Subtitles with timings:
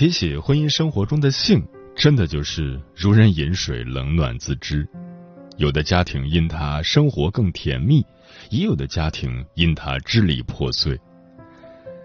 [0.00, 1.62] 提起婚姻生活中的性，
[1.94, 4.88] 真的就是如人饮水，冷暖自知。
[5.58, 8.02] 有的家庭因它生活更甜蜜，
[8.48, 10.98] 也有的家庭因它支离破碎。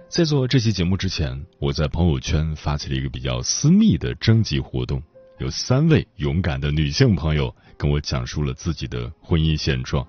[0.10, 5.02] 在做这期节目之前，我在朋友圈发起了一个比较私密的征集活动，
[5.40, 10.06] 有三位勇敢的女性朋友跟我讲述了自己的婚姻现状。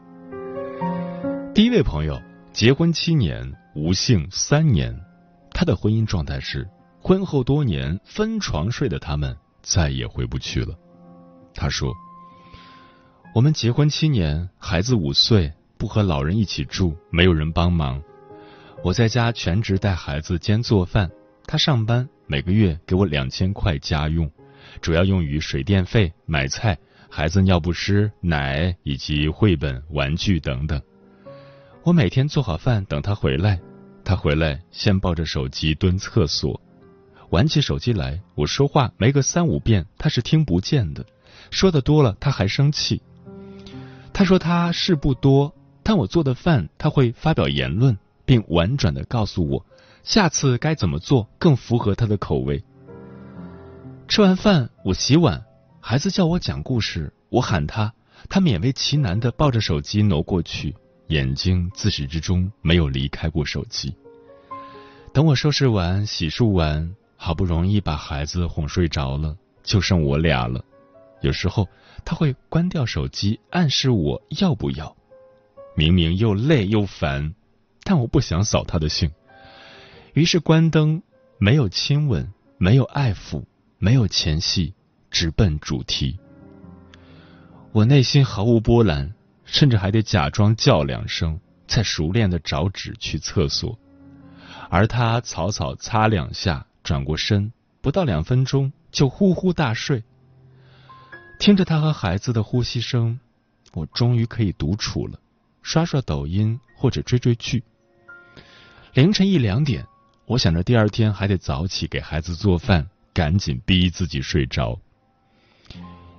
[1.55, 2.21] 第一位朋友
[2.53, 4.93] 结婚七年，无性三年，
[5.53, 6.69] 她的婚姻状态是。
[7.07, 10.77] 婚后多年分床睡的他们再也回不去了。
[11.55, 11.95] 他说
[13.33, 18.03] ：“我们结婚七年，孩子五岁，不和老人一起住，没有人帮忙。
[18.83, 21.09] 我在家全职带孩子兼做饭，
[21.45, 24.29] 他上班，每个月给我两千块家用，
[24.81, 26.77] 主要用于水电费、买菜、
[27.09, 30.83] 孩子尿不湿、奶以及绘本、玩具等等。
[31.85, 33.61] 我每天做好饭等他回来，
[34.03, 36.61] 他回来先抱着手机蹲厕所。”
[37.31, 41.05] 玩起手机来，我说话没个三五遍，他是听不见的。
[41.51, 43.03] 说的多了，他还生气。
[44.13, 49.67] 他说他事不多，但我做的饭他会发表言论，并婉转的告诉我
[50.03, 52.63] 下次该怎么做更符合他的口味。
[54.09, 55.45] 吃完饭，我洗碗，
[55.81, 57.93] 孩子叫我讲故事，我喊他，
[58.29, 60.75] 他勉为其难的抱着手机挪过去，
[61.09, 63.95] 眼睛自始至终没有离开过手机。
[65.13, 66.95] 等我收拾完、洗漱完。
[67.27, 70.65] 好不容易把孩子哄睡着了，就剩我俩了。
[71.23, 71.69] 有时候
[72.05, 74.97] 他会关掉手机，暗示我要不要。
[75.75, 77.35] 明明又累又烦，
[77.83, 79.11] 但我不想扫他的兴。
[80.13, 81.03] 于是关灯，
[81.39, 83.43] 没有亲吻，没有爱抚，
[83.79, 84.75] 没有前戏，
[85.11, 86.21] 直奔主题。
[87.73, 89.13] 我内心毫无波澜，
[89.45, 93.77] 甚至还得假装叫两声，再熟练的找纸去厕所，
[94.71, 96.65] 而他草草擦两下。
[96.87, 100.05] 转过身，不到两分钟就呼呼大睡。
[101.41, 103.19] 听着他和孩子的呼吸声，
[103.73, 105.19] 我终于可以独处了，
[105.63, 107.65] 刷刷抖音或者追追剧。
[108.95, 109.85] 凌晨一两点，
[110.27, 114.79] 我想着第二天还得早起给孩子做饭，赶紧逼自己睡着。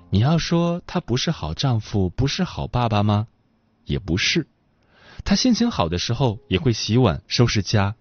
[0.10, 3.28] 你要说他不是好丈夫，不是好爸爸吗？
[3.86, 4.48] 也不是，
[5.24, 7.96] 他心情好的时候也会洗碗、收拾家。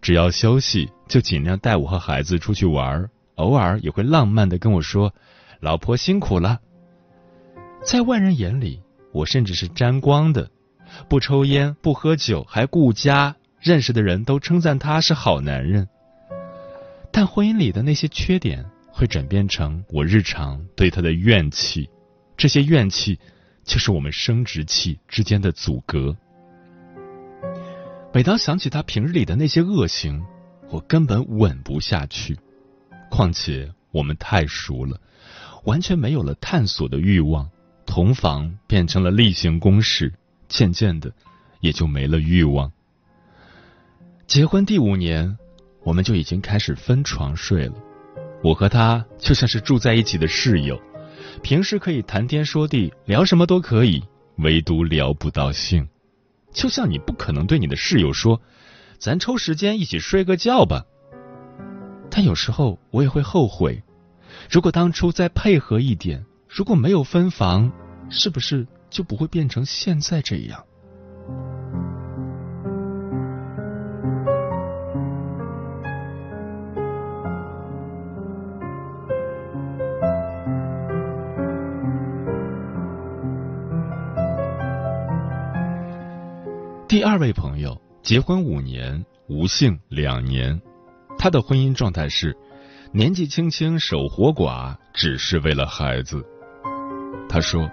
[0.00, 5.14] 只要休息，就尽量带我和孩子出去玩偶尔也会浪漫的跟我说
[5.60, 6.60] ：“老婆辛苦了。”
[7.84, 10.50] 在外人眼里，我甚至是沾光的，
[11.08, 15.88] 不抽烟，不喝酒，还顾家，认识的人都称赞他是好男人。
[17.10, 21.88] 但婚姻里的那些缺点，会转变成我日常对他的怨气，
[22.36, 23.18] 这些怨气，
[23.64, 26.16] 就是我们生殖器之间的阻隔。
[28.12, 30.20] 每当想起他平日里的那些恶行，
[30.68, 32.36] 我根本稳不下去。
[33.08, 35.00] 况且我们太熟了，
[35.64, 37.48] 完全没有了探索的欲望，
[37.86, 40.12] 同房变成了例行公事，
[40.48, 41.12] 渐渐的
[41.60, 42.72] 也就没了欲望。
[44.26, 45.38] 结婚第五年，
[45.84, 47.74] 我们就已经开始分床睡了。
[48.42, 50.80] 我和他就像是住在一起的室友，
[51.42, 54.02] 平时可以谈天说地，聊什么都可以，
[54.38, 55.86] 唯独聊不到性。
[56.52, 58.40] 就像你不可能对你的室友说
[58.98, 60.84] ：“咱抽时间一起睡个觉吧。”
[62.10, 63.82] 但有时候我也会后悔，
[64.50, 67.72] 如果当初再配合一点，如果没有分房，
[68.10, 70.64] 是不是就不会变成现在这样？
[86.90, 90.60] 第二位朋友结婚五年，无性两年。
[91.16, 92.36] 他的婚姻状态是
[92.92, 96.26] 年纪轻轻守活寡，只是为了孩子。
[97.28, 97.70] 他说：“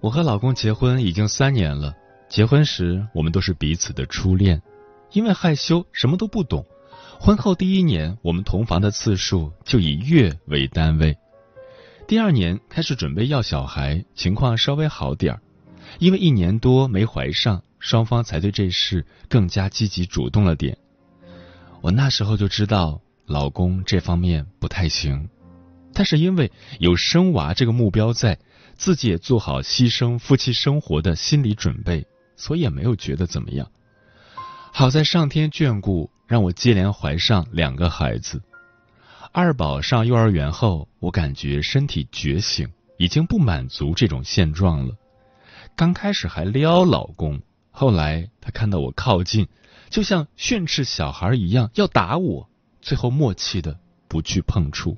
[0.00, 1.94] 我和老公结婚已经三年了，
[2.28, 4.60] 结婚时我们都是彼此的初恋，
[5.12, 6.66] 因为害羞什么都不懂。
[7.18, 11.16] 婚后第一年，我们同房的次数就以月为单位。
[12.06, 15.40] 第二年开始准备要小孩，情况稍微好点儿，
[15.98, 20.76] 因为一年多没怀上，双方才对这事更加积极主动了点。
[21.82, 25.28] 我那时候就知道老公这方面不太行。”
[25.94, 26.50] 但是因为
[26.80, 28.36] 有生娃这个目标在，
[28.74, 32.04] 自己也做好牺牲夫妻生活的心理准备，
[32.34, 33.70] 所以也没有觉得怎么样。
[34.72, 38.42] 好在上天眷顾，让我接连怀上两个孩子。
[39.32, 42.68] 二宝上幼儿园后，我感觉身体觉醒，
[42.98, 44.92] 已经不满足这种现状了。
[45.76, 47.40] 刚开始还撩老公，
[47.78, 49.48] 后来他看到我靠近，
[49.90, 52.48] 就像训斥小孩一样要打我，
[52.80, 53.78] 最后默契的
[54.08, 54.96] 不去碰触。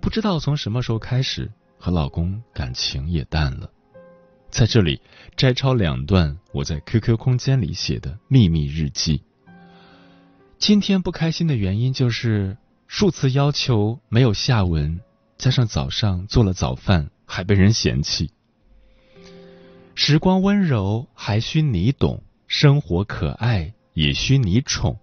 [0.00, 3.68] 不知道从什么时候开始，和老公感情也淡了。
[4.50, 5.02] 在这里
[5.34, 9.24] 摘抄两段我在 QQ 空间里写的秘密日记。
[10.58, 12.56] 今天不开心的原因就是
[12.86, 15.00] 数次要求没有下文，
[15.36, 18.30] 加上早上做了早饭还被人嫌弃。
[20.02, 24.98] 时光温柔还需你懂，生活可爱也需你宠。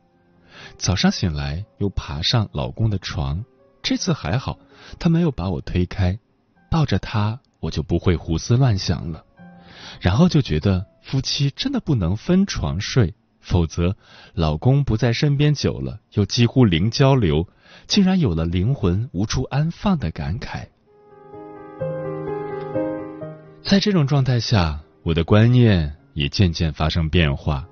[0.76, 3.46] 早上醒来又爬上老公的床，
[3.84, 4.58] 这次还好。
[4.98, 6.18] 他没有把我推开，
[6.72, 9.24] 抱着他，我就不会胡思乱想了。
[10.02, 13.96] 然后就觉得夫妻真的不能分床睡，否则
[14.34, 17.48] 老公不在身边久了，又几乎零交流，
[17.86, 20.66] 竟然有了灵魂无处安放的感慨。
[23.62, 27.66] 在这种状态下，我的观念也渐渐发生变化，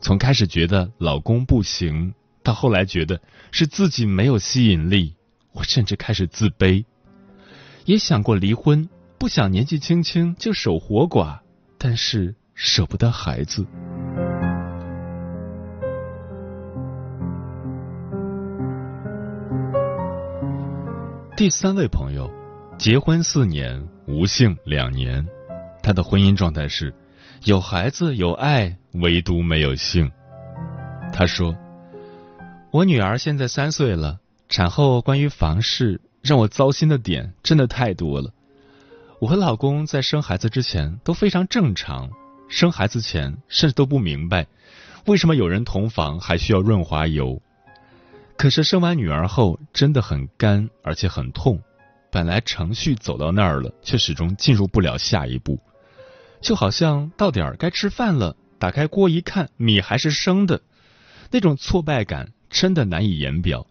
[0.00, 3.20] 从开始觉得老公不行，到后来觉得
[3.52, 5.14] 是自己没有吸引力。
[5.52, 6.84] 我甚至开始自卑，
[7.84, 8.88] 也想过离婚，
[9.18, 11.38] 不想年纪轻轻就守活寡，
[11.78, 13.64] 但是舍不得孩子。
[21.36, 22.28] 第三位朋友，
[22.76, 25.24] 结婚四年，无性两年，
[25.82, 26.94] 他的婚姻状态是
[27.44, 30.10] 有孩子有爱，唯独没有性。
[31.12, 31.56] 他说
[32.70, 34.18] ：“我女儿现在三岁了。”
[34.50, 38.32] 产后关于房事让我糟心的点真的太多了。
[39.20, 42.10] 我和老公在生孩子之前都非常正常，
[42.48, 44.48] 生孩子前甚至都不明白
[45.06, 47.40] 为什么有人同房还需要润滑油。
[48.36, 51.60] 可是生完女儿后真的很干，而且很痛。
[52.10, 55.60] 本来程序走到那儿了，却始终进入不了下一步，
[56.40, 60.62] 就好像到点儿该吃饭了，打开锅一看米还是生的，
[61.30, 63.66] 那种挫败感真的难以言表。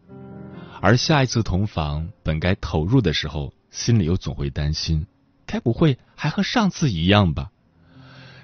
[0.82, 5.06] 而下一次同房，本该投入的时候，心里又总会担心，
[5.46, 7.52] 该不会还和上次一样吧？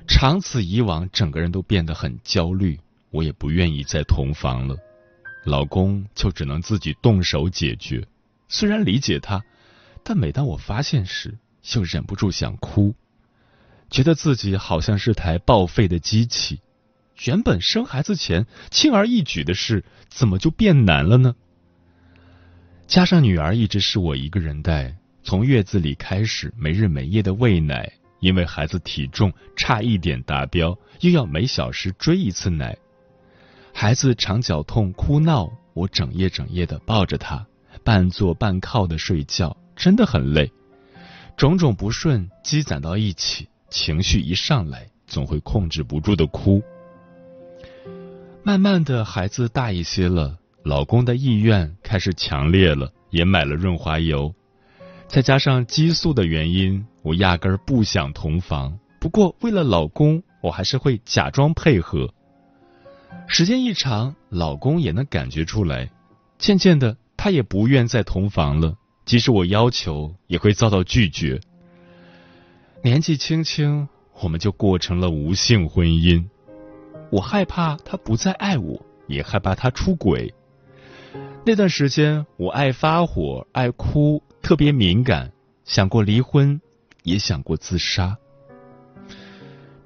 [0.07, 2.79] 长此以往，整个人都变得很焦虑，
[3.11, 4.75] 我也不愿意再同房了。
[5.45, 8.05] 老公就只能自己动手解决。
[8.47, 9.41] 虽然理解他，
[10.03, 11.37] 但每当我发现时，
[11.75, 12.93] 又忍不住想哭，
[13.95, 16.59] 觉得自己好像是台报废的机器。
[17.23, 21.33] 原本生孩子前轻而易举的事，怎么就变难了呢？
[22.87, 32.77] 加上女儿一直是我一个人带，从月子里开始没日没夜的喂奶，因为孩子体重差一点达标，又要每小时追一次奶。
[33.73, 37.47] 孩子肠绞痛哭闹，我整夜整夜的抱着他，
[37.81, 40.51] 半坐半靠的睡觉，真的很累。
[41.37, 46.61] 种种不顺积攒到一起，情绪一上来，总会控制不住的哭。
[48.43, 50.37] 慢慢的，孩子大一些了。
[50.63, 54.33] 老公的意愿开始强烈了，也买了润滑油，
[55.07, 58.79] 再加上激素的原因，我压根儿不想同房。
[58.99, 62.11] 不过为了老公，我还是会假装配合。
[63.27, 65.91] 时间一长，老公也能感觉出来，
[66.39, 68.75] 渐渐的，他也不愿再同房了。
[69.05, 71.39] 即使我要求，也会遭到拒绝。
[72.85, 73.87] 年纪轻轻，
[74.21, 76.23] 我们就过成了无性婚姻。
[77.09, 80.31] 我害怕他不再爱我，也害怕他出轨。
[81.43, 85.31] 那段时间，我爱发火，爱哭，特别敏感，
[85.63, 86.61] 想过离婚，
[87.01, 88.15] 也想过自杀。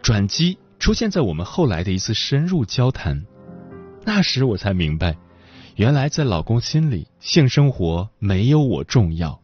[0.02, 3.26] 转机出现在我们后来的一次深入交谈，
[4.04, 5.16] 那时我才明白，
[5.78, 9.40] 原来在老公心里，性生活没有我重要，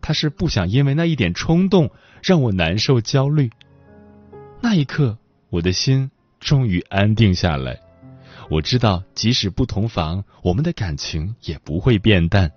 [0.00, 1.90] 他是不想因为那一点冲动
[2.24, 3.50] 让我难受焦虑。
[4.62, 5.18] 那一刻，
[5.50, 7.78] 我的心终于安定下来，
[8.48, 12.50] 我知道，即使不同房，我们的感情也不会变淡。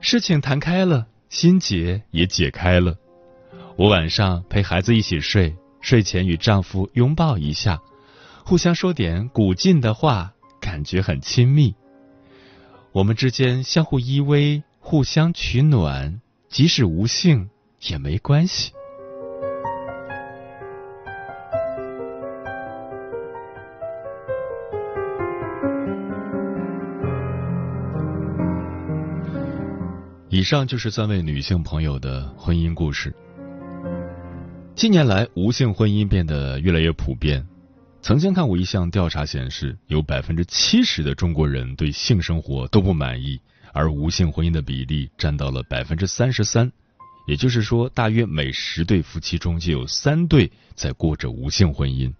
[0.00, 2.96] 事情谈开了，心结也解开了。
[3.76, 7.80] 我晚上陪孩子一起睡，睡前与丈夫拥抱一下，
[8.44, 11.74] 互相说点鼓劲的话，感觉很亲密。
[12.92, 17.50] 我们之间相互依偎，互相取暖，即使无性
[17.90, 18.72] 也没关系。
[30.28, 33.14] 以上就是三位女性朋友的婚姻故事。
[34.74, 37.46] 近年来，无性婚姻变得越来越普遍。
[38.02, 43.40] 曾经看过一项调查显示，有百分之七十的中国人对性生活都不满意，
[43.72, 46.70] 而无性婚姻的比例占到了百分之三十三。
[47.26, 52.12] 也就是说，大约每十对夫妻中就有三对在过着无性婚姻。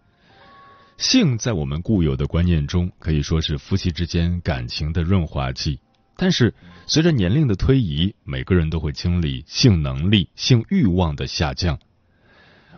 [0.98, 5.78] 性在我们固有的观念中可以说是夫妻之间感情的润滑剂。
[6.16, 6.54] 但是，
[6.86, 11.78] 随着年龄的推移，每个人都会经历性能力、性欲望的下降。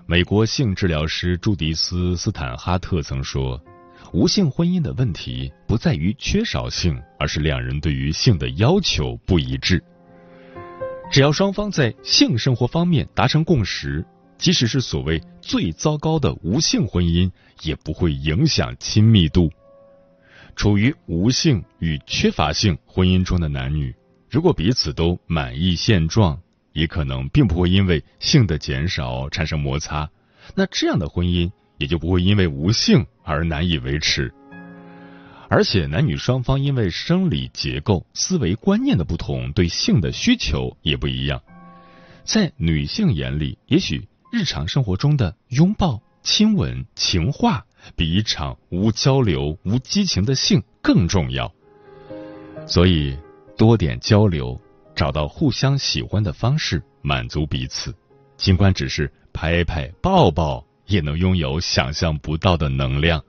[0.07, 3.63] 美国性治疗师朱迪斯·斯坦哈特曾说
[4.13, 9.81] ：“无性婚姻的问题不在于缺少性，而是两人对于性的要求不一致。
[11.11, 14.05] 只要双方在性生活方面达成共识，
[14.37, 17.31] 即使是所谓最糟糕的无性婚姻，
[17.63, 19.51] 也不会影响亲密度。”
[20.55, 23.95] 处于无性与缺乏性婚姻中的男女，
[24.29, 26.41] 如果彼此都满意现状，
[26.73, 30.11] 也可能并不会因为性的减少产生摩擦。
[30.55, 34.33] 那这样的婚姻也就不会因为无性而难以维持。
[35.49, 41.43] 而且，男女双方因为生理结构、思维观念的不同，对性的需求也不一样。
[42.25, 47.65] 在女性眼里，也许日常生活中的拥抱、亲吻、情话。
[47.97, 51.51] 比一场无交流、无激情的性更重要，
[52.67, 53.17] 所以
[53.57, 54.61] 多点交流，
[54.97, 57.95] 找到互相喜欢的方式，满足彼此。
[58.37, 63.25] 尽管只是拍拍、抱抱，也能拥有想象不到的能量。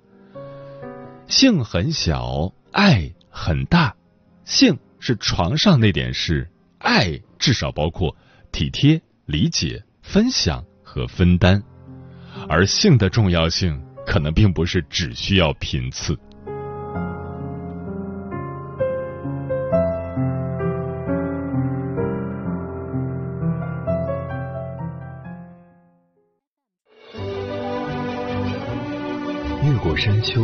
[1.29, 3.95] 性很小，爱很大。
[4.43, 8.13] 性是床上那点事，爱至少包括
[8.51, 11.63] 体贴、理解、分享和分担。
[12.49, 13.81] 而性的重要性。
[14.09, 16.17] 可能并不是只需要频次。
[29.63, 30.43] 越过山丘，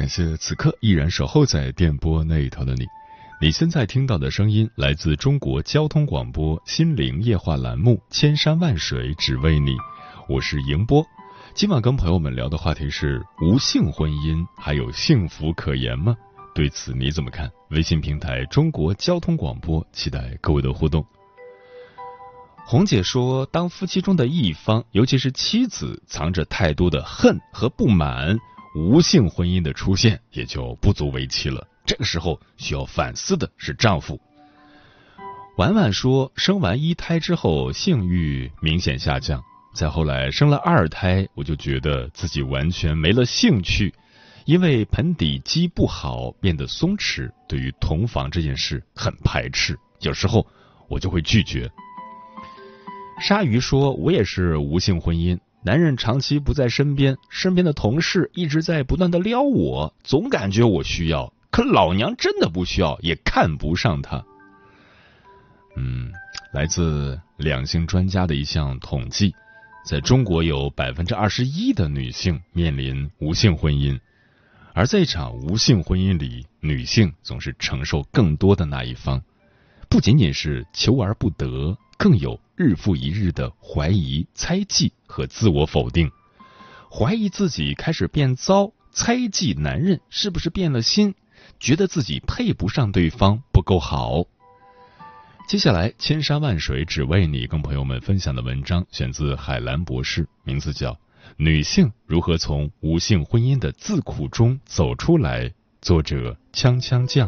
[0.00, 2.86] 感谢此刻依然守候在电波那一头的你。
[3.38, 9.72] 你现在听到的声音来自中国交通广播心灵夜话栏目《千山万水只为你》，
[10.26, 11.06] 我是迎波。
[11.52, 16.16] 今晚跟朋友们聊的话题是：无性婚姻还有幸福可言吗？
[16.54, 17.50] 对此你怎么看？
[17.68, 21.04] 微信平台中国交通广播，期待各位的互动。
[22.64, 28.38] 红姐说，当夫妻中的一方，尤其是妻子，藏着太多的恨和不满，
[28.74, 31.66] 无性婚姻的出现也就不足为奇了。
[31.84, 34.20] 这个时候需要反思的是丈夫。
[35.56, 39.42] 婉婉说，生完一胎之后性欲明显下降，
[39.74, 43.92] 再后来生了二胎，我就觉得自己完全没了兴趣，
[44.46, 50.46] 因为盆底肌不好变得松弛，对于同房这件事很排斥，有时候
[50.88, 51.70] 我就会拒绝。
[53.20, 61.32] 鲨鱼说，我也是无性婚姻，男人长期不在身边，身边的同事一直在不断的撩我，总感觉我需要。
[61.50, 64.24] 可老娘真的不需要，也看不上他。
[65.76, 66.12] 嗯，
[66.52, 69.34] 来自两性专家的一项统计，
[69.84, 74.00] 在中国有百分之二十一的女性面临无性婚姻，
[74.72, 79.22] 而在一场无性婚姻里，女性总是承受更多的那一方，
[79.90, 86.10] 不仅仅是求而不得，更有日复一日的怀疑、猜忌和自我否定，
[86.90, 91.14] 怀疑自己开始变糟，猜忌男人是不是变了心。
[91.58, 94.24] 觉得自己配不上对方，不够好。
[95.48, 100.92] 接下来，千山万水只为你，跟朋友们分享的文章选自海兰博士，名字叫
[101.38, 105.48] 《女性如何从无性婚姻的自苦中走出来》，
[105.80, 107.26] 作者锵锵酱。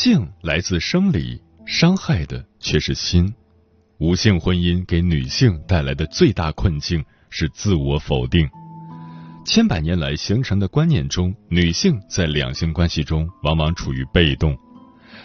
[0.00, 1.42] 性来自生理。
[1.66, 3.34] 伤害的却是心。
[3.98, 8.48] 无性婚姻给女性带来的最大困境是自我否定。
[9.44, 14.56] 千百年来形成的观念中，女性在两性关系中往往处于被动。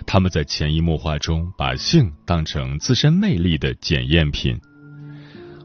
[0.08, 4.60] 她们在潜移默化中把性当成自身魅力的检验品。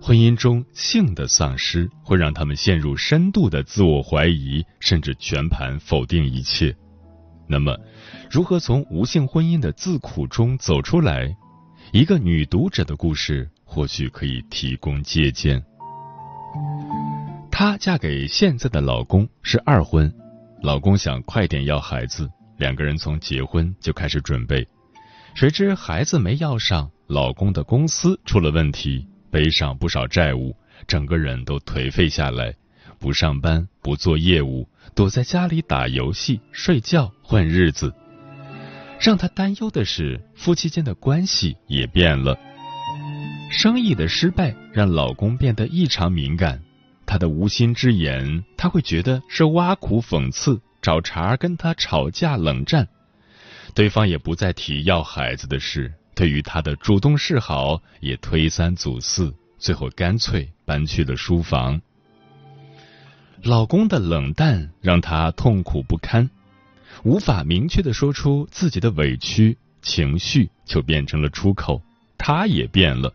[0.02, 6.76] 婚姻中性的丧失会让他们陷入深度的自我怀疑，甚至全盘否定一切。
[7.48, 7.76] 那么，
[8.30, 11.34] 如何从无性婚姻的自苦中走出来？
[11.92, 15.64] 一个女读者的故事或许可以提供借鉴。
[17.50, 20.12] 她嫁给现在的老公是二婚，
[20.62, 24.68] 老公想快点要孩子，两个人从结婚就开始准备，
[25.34, 30.54] 谁知孩子没要上，老公的公司出了问题，背上不少债务，
[30.86, 32.54] 整个人都颓废下来，
[32.98, 34.68] 不上班，不做业务。
[34.94, 37.94] 躲在家里打游戏、睡觉混日子，
[39.00, 42.38] 让她担忧的是夫妻间的关系也变了。
[43.50, 46.60] 生意的失败让老公变得异常敏感，
[47.06, 52.86] 他的无心之言他会觉得是挖苦讽刺，找茬跟他吵架冷战。
[53.74, 61.80] 对方也不再提要孩子的事，对于他的主动示好也推三阻四，最后干脆搬去了书房。
[63.42, 66.28] 老公的冷淡让她痛苦不堪，
[67.04, 71.80] 无法明确的说出自己的委屈，情绪就变成了出口。
[72.18, 73.12] 她也变了，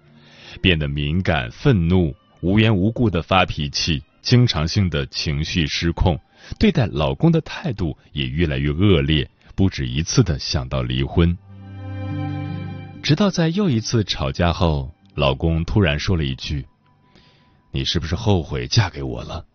[0.62, 6.18] 变得敏感、愤怒，无缘无故的发脾气，经常性的情绪失控，
[6.58, 11.38] 对待老公的态度也越来越恶劣，不止一次的想到离婚。
[13.04, 16.66] 直到在又一次吵架后，老公突然说了一句
[17.72, 19.46] ：“你是不是后悔嫁给我了？”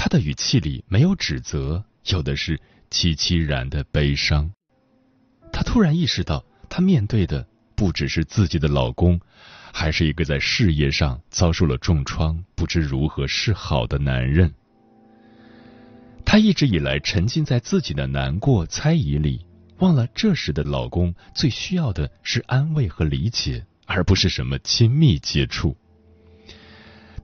[0.00, 2.56] 他的语气里没有指责，有的是
[2.88, 4.48] 凄凄然的悲伤。
[5.52, 9.20] 她突然意识到，她面对的不只是自己的老公，
[9.72, 14.54] 还是一个在事业上遭受了重创、不知如何是好的男人。
[16.24, 19.44] 她一直以来沉浸在自己的难过、猜疑里，
[19.78, 25.76] 忘了这时的老公最需要的是安慰和理解，而不是什么亲密接触。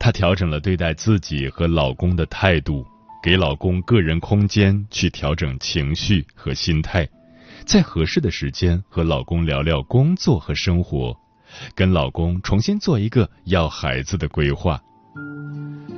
[0.05, 2.85] 她调整了对待自己和老公的态度，
[3.23, 7.09] 给老公个人空间去调整情绪和心态，
[7.65, 11.17] 在合适的时间和老公聊聊工作和生活，
[11.75, 14.79] 跟老公重新做一个要孩子的规划。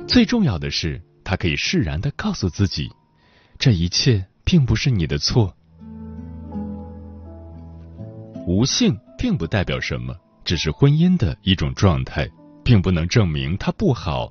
[0.07, 2.89] 最重要的是，她可以释然的告诉自己，
[3.59, 5.53] 这一切并不是你的错。
[8.47, 10.15] 无性并不代表什么，
[10.45, 12.25] 只是婚姻的一种状态。
[12.67, 14.29] 并不能证明她不好，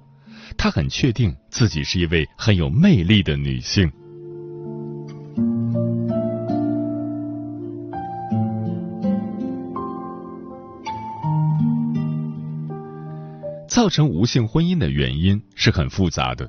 [0.58, 3.90] 她很确定自己是一位很有魅力的女性。
[13.66, 16.46] 造成无性婚姻的原因是很复杂的，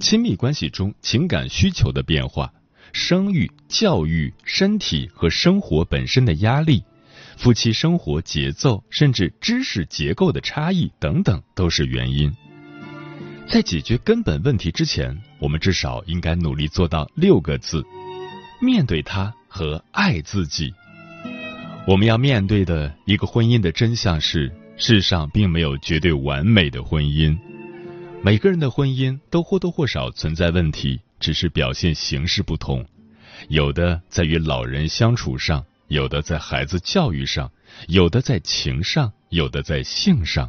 [0.00, 2.52] 亲密关系中情感需求的变化、
[2.92, 6.82] 生育、教育、身体和生活本身的压力。
[7.40, 12.30] 夫妻生活节奏，甚至知识结构的差异等等，都是原因。
[13.48, 17.82] 在解决根本问题之前，我们至少应该努力做到六个字：
[18.60, 20.70] 面对他和爱自己。
[21.86, 27.38] 我们要面对的一个婚姻的真相是：世上并没有绝对完美的婚姻，
[28.22, 32.84] 每个人的婚姻都或多或少存在问题，只是表现形式不同。
[33.48, 35.64] 有的在与老人相处上。
[35.90, 37.50] 有的在孩子教育上，
[37.88, 40.48] 有的在情上，有的在性上。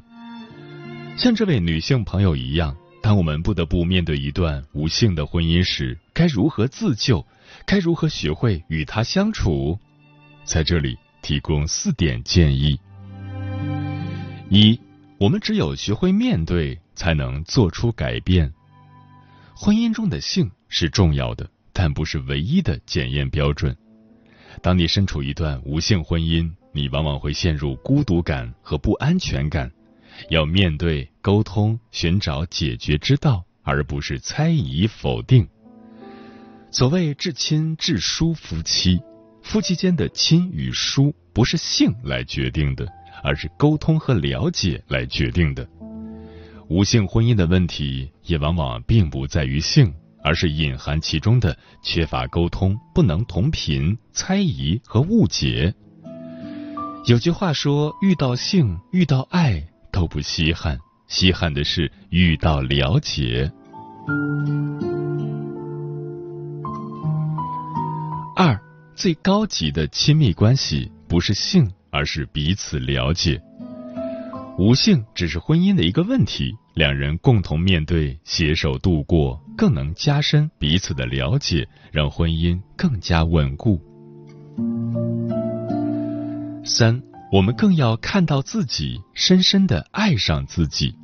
[1.17, 7.25] 像这位女性朋友一样，当我们不得不面对一段无性的婚姻时，该如何自救？
[7.65, 9.79] 该如何学会与他相处？
[10.43, 12.79] 在这里提供四点建议：
[14.51, 14.79] 一，
[15.17, 18.53] 我们只有学会面对，才能做出改变。
[19.55, 23.75] 婚姻中的性是重要的，但不是唯一的检验标准。
[24.61, 29.71] 当你身处一段无性婚姻，你往往会陷入孤独感和不安全感，
[30.29, 35.47] 要面对、沟通、寻找解决之道，而不是猜疑否定。
[36.71, 39.01] 所谓至亲至疏夫妻，
[39.41, 42.87] 夫妻间的亲与疏不是性来决定的，
[43.23, 45.67] 而是沟通和了解来决定的。
[46.69, 55.73] 无性婚姻的问题也往往并不在于性，而是隐含其中的缺乏沟通、不能同频、猜疑和误解。
[57.05, 63.51] 有句话说：“遇到性，遇到爱都不稀罕，稀罕的是遇到了解。”
[68.35, 68.59] 二，
[68.95, 73.41] 最高级的亲密关系不是性，而是彼此了解。
[74.57, 83.79] 无性只是婚姻的一个问题，两人共同面对，携手度过，更能加深彼此的了解，让婚姻更加稳固。
[86.65, 86.99] 三，
[87.31, 90.95] 我们更要看到自己，深深的爱上自己。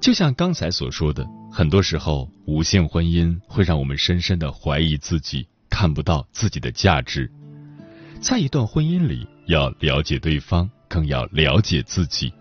[0.00, 7.30] 就像刚才所说的，很多时候，无性婚姻会让我们深深的怀疑自己，看不到自己的价值。
[8.22, 12.32] 在一段婚姻里，要了解对方，更要了解自己，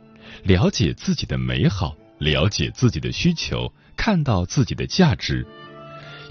[0.44, 5.46] 了解自己的美好，了解自己的需求，看到自己的价值。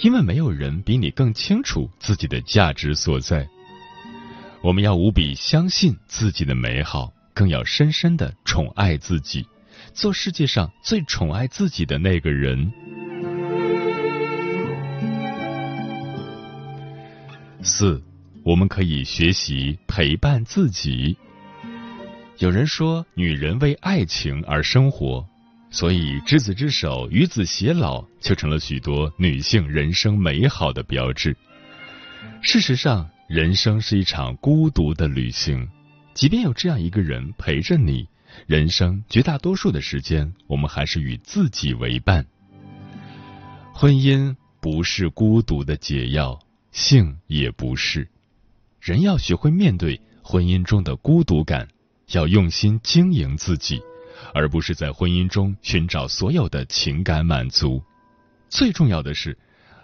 [0.00, 3.46] 因为没有人比你更清楚自己的价值所在。
[4.60, 9.46] 我们要无比相信自己的美好，更要深深的宠爱自己，
[9.92, 12.72] 做世界上最宠爱自己的那个人。
[17.62, 18.02] 四，
[18.44, 21.16] 我们可以学习陪伴自己。
[22.38, 25.24] 有人说，女人为爱情而生活，
[25.72, 31.36] 所以执子之手，与子偕老，就成了许多女性人生美好的标志。
[32.40, 33.08] 事实上。
[33.28, 35.66] 人生是一场孤独的旅行，
[36.12, 38.06] 即便有这样一个人陪着你，
[38.46, 42.26] 人生绝大多数的时间，我们还是与自己为伴。
[43.72, 46.38] 婚姻不是孤独的解药，
[46.72, 48.06] 性也不是。
[48.82, 51.68] 人要学会面对婚姻中的孤独感，
[52.10, 53.80] 要用心经营自己，
[54.34, 57.82] 而不是在婚姻中寻找所有的情感满足。
[58.48, 59.36] 最重要的是，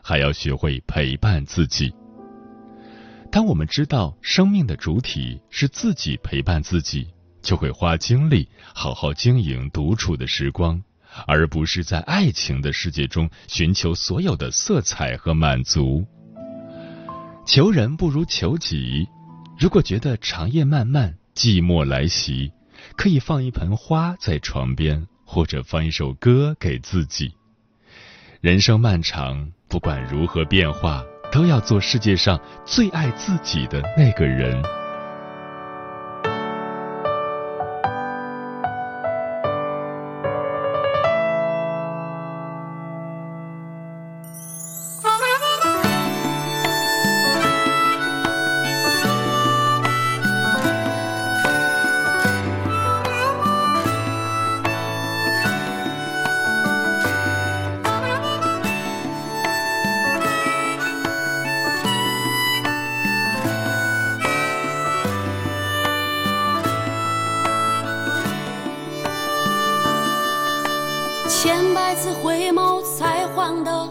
[0.02, 1.92] 还要学会陪伴自己。
[3.30, 7.06] 当我们知道生命的主体是自己陪伴自己，
[7.42, 10.82] 就会花精力好好经营独处的时光，
[11.26, 16.06] 而不是在爱情的世界中寻求所有的色彩和满足。
[17.46, 19.06] 求人不如求己。
[19.58, 22.52] 如果觉得长夜漫漫，寂寞来袭，
[22.96, 27.34] 可以放一盆花在床边，或者放一首歌给自己。
[28.40, 31.04] 人生漫长，不管如何变化。
[31.30, 34.87] 都要做世界上最爱自己的那个人。
[72.22, 73.88] 回眸才换得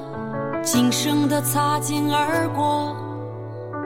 [0.64, 2.96] 今生的擦肩而过，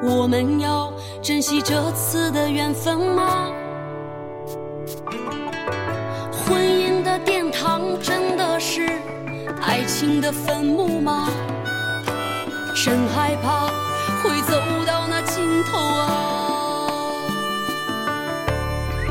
[0.01, 3.49] 我们要珍惜这次的缘分吗？
[6.31, 8.89] 婚姻的殿堂真的是
[9.61, 11.29] 爱情的坟墓吗？
[12.73, 13.67] 真害怕
[14.23, 16.07] 会走到那尽头啊！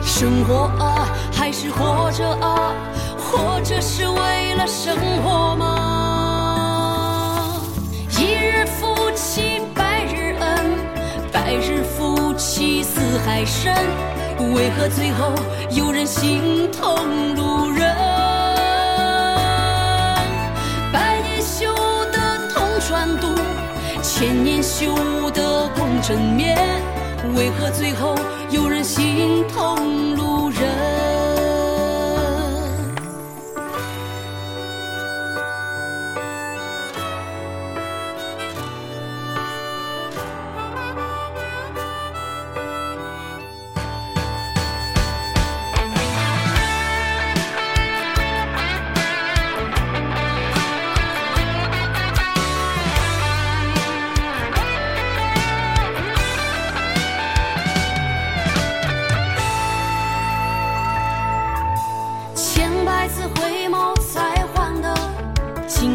[0.02, 2.74] 生活啊，还是活着啊？
[3.30, 5.70] 活着是为了生活吗？
[8.18, 10.74] 一日夫妻百日恩
[11.30, 13.72] 百日夫妻似海深，
[14.52, 15.32] 为何最后
[15.70, 17.94] 有人心痛路人？
[20.92, 21.72] 百年修
[22.10, 22.18] 得
[22.52, 23.28] 同船渡，
[24.02, 24.92] 千年修
[25.30, 26.58] 得共枕眠，
[27.36, 28.16] 为何最后
[28.50, 30.99] 有人心痛路人？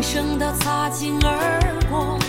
[0.05, 2.19] 生的擦肩而过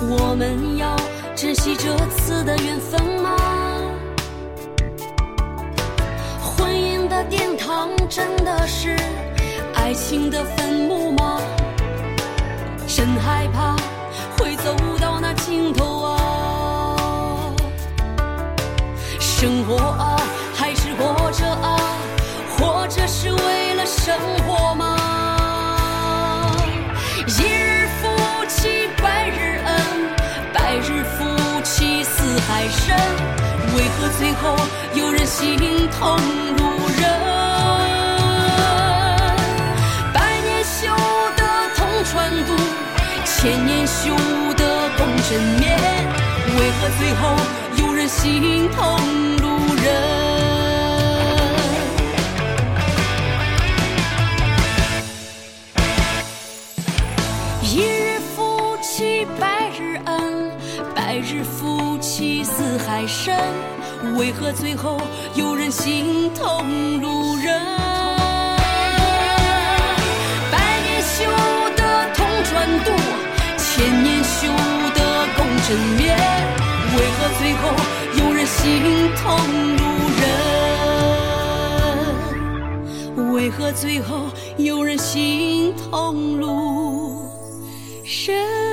[0.00, 0.96] 我们要
[1.36, 3.36] 珍惜这次的缘分吗？
[6.40, 8.96] 婚姻的殿堂真的是
[9.72, 11.40] 爱情的坟墓吗？
[12.88, 13.76] 真害怕
[14.36, 17.54] 会走到那尽头啊。
[19.20, 20.20] 生活啊
[20.54, 21.78] 还是活着啊
[22.58, 24.12] 活着是为了生
[24.44, 24.71] 活。
[33.74, 34.56] 为何最后
[34.94, 35.56] 有人心
[35.98, 36.16] 痛
[36.56, 36.62] 路
[36.98, 37.02] 人？
[40.12, 40.94] 百年修
[41.36, 41.42] 得
[41.74, 42.54] 同船渡，
[43.24, 44.14] 千年修
[44.56, 45.78] 得共枕眠，
[46.58, 47.36] 为何最后
[47.76, 48.80] 有人心痛
[49.38, 50.31] 路人？
[63.06, 63.36] 深，
[64.16, 65.00] 为何最后
[65.34, 67.60] 有人心痛路人？
[70.50, 71.24] 百年修
[71.76, 71.82] 得
[72.14, 72.90] 同船渡，
[73.56, 74.48] 千年修
[74.94, 76.16] 得共枕眠，
[76.96, 77.62] 为何最后
[78.18, 79.22] 有人心痛
[79.76, 79.82] 路
[83.16, 83.32] 人？
[83.32, 87.30] 为何最后有人心痛路
[88.04, 88.71] 人？